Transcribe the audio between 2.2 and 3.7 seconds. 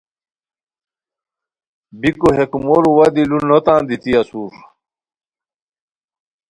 ہے کومورو وا دی لو نو